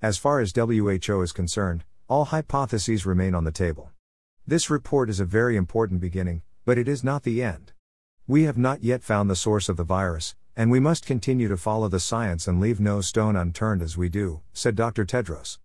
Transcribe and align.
As 0.00 0.16
far 0.16 0.38
as 0.38 0.52
WHO 0.54 1.22
is 1.22 1.32
concerned, 1.32 1.82
all 2.06 2.26
hypotheses 2.26 3.04
remain 3.04 3.34
on 3.34 3.42
the 3.42 3.50
table. 3.50 3.90
This 4.46 4.70
report 4.70 5.10
is 5.10 5.18
a 5.18 5.24
very 5.24 5.56
important 5.56 6.00
beginning, 6.00 6.42
but 6.64 6.78
it 6.78 6.86
is 6.86 7.02
not 7.02 7.24
the 7.24 7.42
end. 7.42 7.72
We 8.24 8.44
have 8.44 8.56
not 8.56 8.84
yet 8.84 9.02
found 9.02 9.28
the 9.28 9.34
source 9.34 9.68
of 9.68 9.76
the 9.76 9.82
virus, 9.82 10.36
and 10.54 10.70
we 10.70 10.78
must 10.78 11.04
continue 11.04 11.48
to 11.48 11.56
follow 11.56 11.88
the 11.88 11.98
science 11.98 12.46
and 12.46 12.60
leave 12.60 12.78
no 12.78 13.00
stone 13.00 13.34
unturned 13.34 13.82
as 13.82 13.96
we 13.96 14.08
do, 14.08 14.42
said 14.52 14.76
Dr. 14.76 15.04
Tedros. 15.04 15.58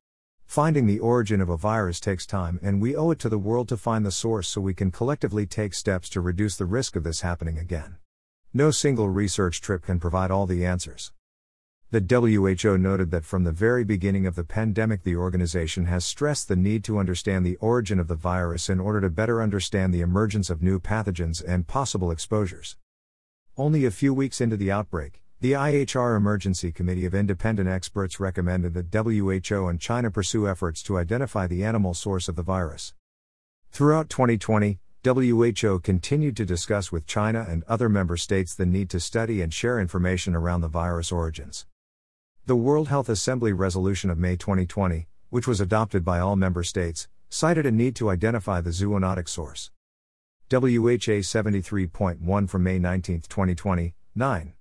Finding 0.47 0.87
the 0.87 0.99
origin 0.99 1.39
of 1.39 1.49
a 1.49 1.55
virus 1.55 1.99
takes 1.99 2.25
time, 2.25 2.59
and 2.63 2.81
we 2.81 2.95
owe 2.95 3.11
it 3.11 3.19
to 3.19 3.29
the 3.29 3.37
world 3.37 3.69
to 3.69 3.77
find 3.77 4.03
the 4.03 4.11
source 4.11 4.47
so 4.47 4.59
we 4.61 4.73
can 4.73 4.89
collectively 4.89 5.45
take 5.45 5.75
steps 5.75 6.09
to 6.09 6.21
reduce 6.21 6.57
the 6.57 6.65
risk 6.65 6.95
of 6.95 7.03
this 7.03 7.21
happening 7.21 7.59
again. 7.59 7.97
No 8.51 8.71
single 8.71 9.09
research 9.09 9.61
trip 9.61 9.83
can 9.83 9.99
provide 9.99 10.31
all 10.31 10.47
the 10.47 10.65
answers. 10.65 11.11
The 11.93 12.01
WHO 12.01 12.75
noted 12.79 13.11
that 13.11 13.23
from 13.23 13.43
the 13.43 13.51
very 13.51 13.83
beginning 13.83 14.25
of 14.25 14.33
the 14.33 14.43
pandemic, 14.43 15.03
the 15.03 15.15
organization 15.15 15.85
has 15.85 16.03
stressed 16.03 16.47
the 16.47 16.55
need 16.55 16.83
to 16.85 16.97
understand 16.97 17.45
the 17.45 17.57
origin 17.57 17.99
of 17.99 18.07
the 18.07 18.15
virus 18.15 18.67
in 18.67 18.79
order 18.79 18.99
to 19.01 19.11
better 19.11 19.43
understand 19.43 19.93
the 19.93 20.01
emergence 20.01 20.49
of 20.49 20.63
new 20.63 20.79
pathogens 20.79 21.43
and 21.47 21.67
possible 21.67 22.09
exposures. 22.09 22.77
Only 23.57 23.85
a 23.85 23.91
few 23.91 24.11
weeks 24.11 24.41
into 24.41 24.57
the 24.57 24.71
outbreak, 24.71 25.21
the 25.39 25.51
IHR 25.51 26.17
Emergency 26.17 26.71
Committee 26.71 27.05
of 27.05 27.13
Independent 27.13 27.69
Experts 27.69 28.19
recommended 28.19 28.73
that 28.73 28.91
WHO 28.91 29.67
and 29.67 29.79
China 29.79 30.09
pursue 30.09 30.47
efforts 30.47 30.81
to 30.81 30.97
identify 30.97 31.45
the 31.45 31.63
animal 31.63 31.93
source 31.93 32.27
of 32.27 32.35
the 32.35 32.41
virus. 32.41 32.95
Throughout 33.69 34.09
2020, 34.09 34.79
WHO 35.03 35.79
continued 35.81 36.35
to 36.37 36.43
discuss 36.43 36.91
with 36.91 37.05
China 37.05 37.45
and 37.47 37.63
other 37.65 37.87
member 37.87 38.17
states 38.17 38.55
the 38.55 38.65
need 38.65 38.89
to 38.89 38.99
study 38.99 39.43
and 39.43 39.53
share 39.53 39.79
information 39.79 40.33
around 40.33 40.61
the 40.61 40.67
virus 40.67 41.11
origins. 41.11 41.67
The 42.45 42.57
World 42.57 42.89
Health 42.89 43.07
Assembly 43.07 43.53
resolution 43.53 44.09
of 44.09 44.17
May 44.17 44.35
2020, 44.35 45.07
which 45.29 45.47
was 45.47 45.61
adopted 45.61 46.03
by 46.03 46.19
all 46.19 46.35
member 46.35 46.61
states, 46.61 47.07
cited 47.29 47.65
a 47.65 47.71
need 47.71 47.95
to 47.95 48.09
identify 48.09 48.59
the 48.59 48.71
zoonotic 48.71 49.29
source. 49.29 49.71
WHA 50.51 51.23
73.1 51.23 52.49
from 52.49 52.63
May 52.63 52.79
19, 52.79 53.21
2020, 53.21 53.95
9. 54.13 54.53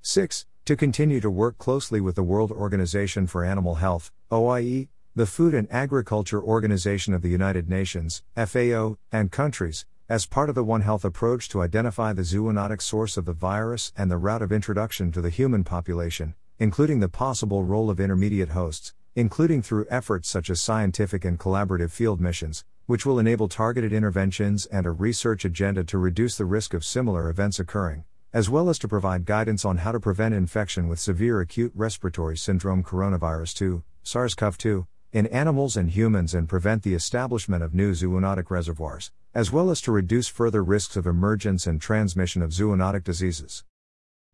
6. 0.00 0.46
To 0.64 0.76
continue 0.76 1.20
to 1.20 1.28
work 1.28 1.58
closely 1.58 2.00
with 2.00 2.14
the 2.14 2.22
World 2.22 2.50
Organization 2.50 3.26
for 3.26 3.44
Animal 3.44 3.74
Health, 3.74 4.10
OIE, 4.32 4.88
the 5.14 5.26
Food 5.26 5.52
and 5.52 5.70
Agriculture 5.70 6.42
Organization 6.42 7.12
of 7.12 7.20
the 7.20 7.28
United 7.28 7.68
Nations, 7.68 8.22
FAO, 8.34 8.96
and 9.12 9.30
countries, 9.30 9.84
as 10.08 10.24
part 10.24 10.48
of 10.48 10.54
the 10.54 10.64
One 10.64 10.80
Health 10.80 11.04
approach 11.04 11.50
to 11.50 11.60
identify 11.60 12.14
the 12.14 12.22
zoonotic 12.22 12.80
source 12.80 13.18
of 13.18 13.26
the 13.26 13.34
virus 13.34 13.92
and 13.94 14.10
the 14.10 14.16
route 14.16 14.40
of 14.40 14.52
introduction 14.52 15.12
to 15.12 15.20
the 15.20 15.28
human 15.28 15.62
population, 15.62 16.34
including 16.58 17.00
the 17.00 17.08
possible 17.08 17.64
role 17.64 17.90
of 17.90 18.00
intermediate 18.00 18.50
hosts, 18.50 18.94
including 19.14 19.60
through 19.60 19.86
efforts 19.90 20.28
such 20.28 20.48
as 20.48 20.60
scientific 20.60 21.24
and 21.24 21.38
collaborative 21.38 21.90
field 21.90 22.20
missions, 22.20 22.64
which 22.86 23.04
will 23.04 23.18
enable 23.18 23.48
targeted 23.48 23.92
interventions 23.92 24.64
and 24.66 24.86
a 24.86 24.90
research 24.90 25.44
agenda 25.44 25.84
to 25.84 25.98
reduce 25.98 26.36
the 26.36 26.44
risk 26.44 26.72
of 26.72 26.84
similar 26.84 27.28
events 27.28 27.58
occurring, 27.58 28.04
as 28.32 28.48
well 28.48 28.68
as 28.70 28.78
to 28.78 28.88
provide 28.88 29.24
guidance 29.24 29.64
on 29.64 29.78
how 29.78 29.92
to 29.92 30.00
prevent 30.00 30.34
infection 30.34 30.88
with 30.88 30.98
severe 30.98 31.40
acute 31.40 31.72
respiratory 31.74 32.36
syndrome 32.36 32.82
coronavirus 32.82 33.54
2, 33.54 33.82
SARS 34.02 34.34
CoV 34.34 34.56
2, 34.56 34.86
in 35.12 35.26
animals 35.26 35.76
and 35.76 35.90
humans 35.90 36.34
and 36.34 36.48
prevent 36.48 36.82
the 36.82 36.94
establishment 36.94 37.62
of 37.62 37.74
new 37.74 37.92
zoonotic 37.92 38.50
reservoirs, 38.50 39.10
as 39.34 39.52
well 39.52 39.70
as 39.70 39.80
to 39.80 39.92
reduce 39.92 40.28
further 40.28 40.62
risks 40.64 40.96
of 40.96 41.06
emergence 41.06 41.66
and 41.66 41.80
transmission 41.80 42.40
of 42.40 42.50
zoonotic 42.50 43.04
diseases. 43.04 43.64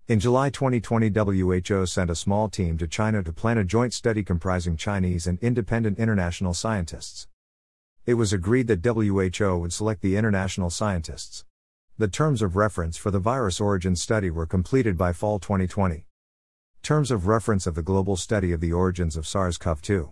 In 0.09 0.19
July 0.19 0.51
2020, 0.51 1.11
WHO 1.15 1.87
sent 1.87 2.11
a 2.11 2.17
small 2.17 2.49
team 2.49 2.77
to 2.79 2.89
China 2.89 3.23
to 3.23 3.33
plan 3.33 3.57
a 3.57 3.63
joint 3.63 3.95
study 3.95 4.25
comprising 4.25 4.77
Chinese 4.77 5.29
and 5.29 5.39
independent 5.39 5.97
international 5.97 6.55
scientists. 6.55 7.29
It 8.05 8.15
was 8.15 8.33
agreed 8.33 8.67
that 8.67 8.85
WHO 8.85 9.59
would 9.59 9.73
select 9.73 10.03
the 10.03 10.17
international 10.17 10.71
scientists. 10.71 11.45
The 11.99 12.09
terms 12.09 12.43
of 12.43 12.57
reference 12.57 12.97
for 12.97 13.13
the 13.13 13.21
virus 13.21 13.61
origin 13.61 13.95
study 13.95 14.29
were 14.29 14.45
completed 14.45 14.99
by 14.99 15.13
fall 15.13 15.39
2020. 15.39 16.05
Terms 16.83 17.13
of 17.13 17.29
reference 17.29 17.69
of 17.69 17.77
the 17.77 17.83
global 17.83 18.17
study 18.17 18.51
of 18.51 18.61
the 18.61 18.73
origins 18.73 19.17
of 19.17 19.25
SARS 19.25 19.57
CoV 19.57 19.81
2. 19.83 20.11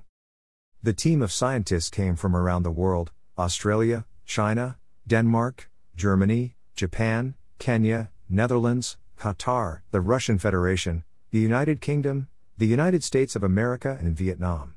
The 0.84 0.92
team 0.92 1.20
of 1.20 1.32
scientists 1.32 1.90
came 1.90 2.14
from 2.14 2.36
around 2.36 2.62
the 2.62 2.70
world 2.70 3.10
Australia, 3.36 4.04
China, 4.24 4.78
Denmark, 5.04 5.68
Germany, 5.96 6.54
Japan, 6.76 7.34
Kenya, 7.58 8.12
Netherlands, 8.28 8.96
Qatar, 9.20 9.82
the 9.90 10.00
Russian 10.00 10.38
Federation, 10.38 11.04
the 11.30 11.38
United 11.38 11.82
Kingdom, 11.82 12.28
the 12.56 12.66
United 12.66 13.04
States 13.04 13.36
of 13.36 13.44
America, 13.44 13.98
and 14.00 14.16
Vietnam. 14.16 14.76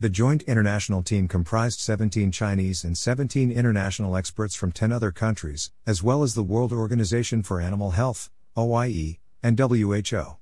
The 0.00 0.08
joint 0.08 0.42
international 0.42 1.04
team 1.04 1.28
comprised 1.28 1.78
17 1.78 2.32
Chinese 2.32 2.82
and 2.82 2.98
17 2.98 3.52
international 3.52 4.16
experts 4.16 4.56
from 4.56 4.72
10 4.72 4.90
other 4.90 5.12
countries, 5.12 5.70
as 5.86 6.02
well 6.02 6.24
as 6.24 6.34
the 6.34 6.42
World 6.42 6.72
Organization 6.72 7.44
for 7.44 7.60
Animal 7.60 7.92
Health, 7.92 8.30
OIE, 8.58 9.20
and 9.44 9.56
WHO. 9.56 10.38